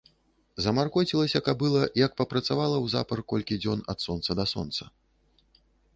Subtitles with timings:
[0.65, 4.83] Замаркоцілася кабыла, як папрацавала ўзапар колькі дзён ад сонца да сонца.